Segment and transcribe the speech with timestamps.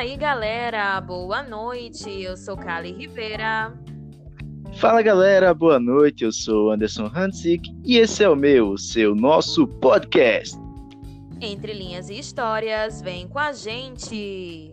[0.00, 2.22] aí, galera, boa noite.
[2.22, 3.70] Eu sou Kali Rivera.
[4.76, 6.24] Fala, galera, boa noite.
[6.24, 10.56] Eu sou Anderson Hansik e esse é o meu, seu, nosso podcast.
[11.38, 14.72] Entre linhas e histórias, vem com a gente.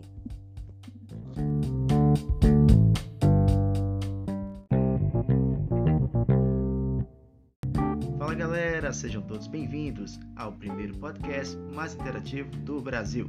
[8.18, 13.28] Fala, galera, sejam todos bem-vindos ao primeiro podcast mais interativo do Brasil.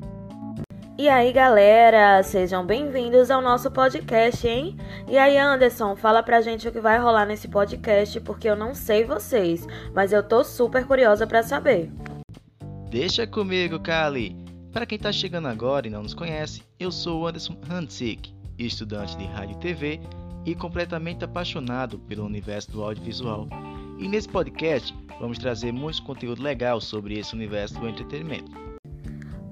[0.99, 4.75] E aí, galera, sejam bem-vindos ao nosso podcast, hein?
[5.07, 8.75] E aí, Anderson, fala pra gente o que vai rolar nesse podcast, porque eu não
[8.75, 11.89] sei vocês, mas eu tô super curiosa para saber.
[12.89, 14.35] Deixa comigo, Kali.
[14.73, 19.17] Para quem tá chegando agora e não nos conhece, eu sou o Anderson Hansik, estudante
[19.17, 20.01] de rádio e TV
[20.45, 23.47] e completamente apaixonado pelo universo do audiovisual.
[23.97, 28.68] E nesse podcast vamos trazer muito conteúdo legal sobre esse universo do entretenimento.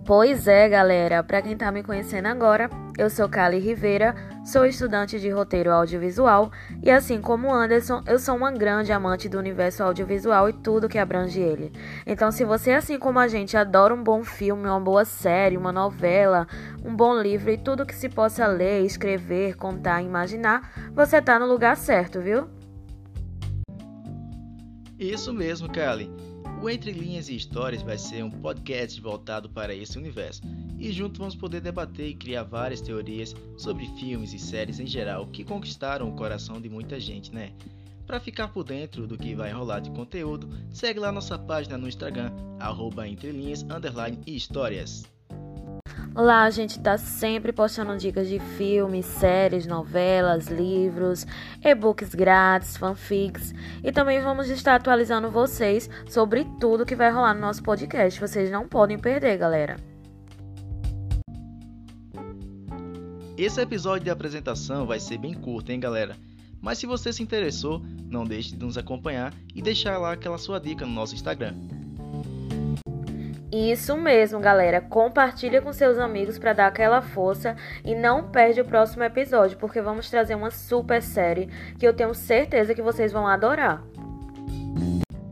[0.08, 5.20] Pois é, galera, para quem tá me conhecendo agora, eu sou Kali Rivera, sou estudante
[5.20, 6.50] de roteiro audiovisual
[6.82, 10.98] e assim como Anderson, eu sou uma grande amante do universo audiovisual e tudo que
[10.98, 11.74] abrange ele.
[12.06, 15.74] Então, se você assim como a gente adora um bom filme, uma boa série, uma
[15.74, 16.48] novela,
[16.86, 21.46] um bom livro e tudo que se possa ler, escrever, contar, imaginar, você tá no
[21.46, 22.48] lugar certo, viu?
[24.98, 26.10] Isso mesmo, Kali.
[26.62, 30.42] O Entre Linhas e Histórias vai ser um podcast voltado para esse universo,
[30.80, 35.28] e juntos vamos poder debater e criar várias teorias sobre filmes e séries em geral
[35.28, 37.54] que conquistaram o coração de muita gente, né?
[38.06, 41.88] Para ficar por dentro do que vai rolar de conteúdo, segue lá nossa página no
[41.88, 43.66] Instagram, arroba entrelinhas,
[44.26, 45.04] e histórias.
[46.18, 51.28] Lá a gente tá sempre postando dicas de filmes, séries, novelas, livros,
[51.64, 57.42] e-books grátis, fanfics e também vamos estar atualizando vocês sobre tudo que vai rolar no
[57.42, 58.20] nosso podcast.
[58.20, 59.76] Vocês não podem perder, galera.
[63.38, 66.18] Esse episódio de apresentação vai ser bem curto, hein, galera?
[66.60, 67.80] Mas se você se interessou,
[68.10, 71.54] não deixe de nos acompanhar e deixar lá aquela sua dica no nosso Instagram.
[73.58, 74.80] Isso mesmo, galera.
[74.80, 79.82] Compartilha com seus amigos para dar aquela força e não perde o próximo episódio, porque
[79.82, 83.84] vamos trazer uma super série que eu tenho certeza que vocês vão adorar.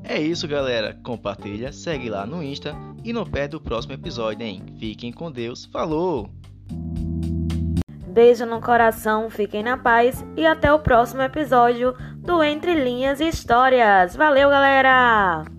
[0.03, 0.97] É isso, galera.
[1.03, 4.63] Compartilha, segue lá no Insta e não perde o próximo episódio, hein?
[4.79, 5.65] Fiquem com Deus.
[5.65, 6.27] Falou!
[8.07, 13.27] Beijo no coração, fiquem na paz e até o próximo episódio do Entre Linhas e
[13.27, 14.15] Histórias.
[14.15, 15.54] Valeu, galera!